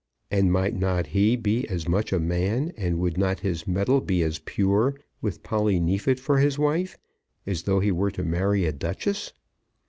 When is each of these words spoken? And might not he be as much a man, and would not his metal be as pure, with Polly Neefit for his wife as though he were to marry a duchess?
And 0.31 0.51
might 0.51 0.75
not 0.75 1.05
he 1.13 1.35
be 1.35 1.67
as 1.67 1.87
much 1.87 2.11
a 2.11 2.17
man, 2.19 2.73
and 2.75 2.97
would 2.97 3.19
not 3.19 3.41
his 3.41 3.67
metal 3.67 4.01
be 4.01 4.23
as 4.23 4.39
pure, 4.39 4.99
with 5.21 5.43
Polly 5.43 5.79
Neefit 5.79 6.19
for 6.19 6.39
his 6.39 6.57
wife 6.57 6.97
as 7.45 7.61
though 7.61 7.79
he 7.81 7.91
were 7.91 8.09
to 8.09 8.23
marry 8.23 8.65
a 8.65 8.71
duchess? 8.71 9.31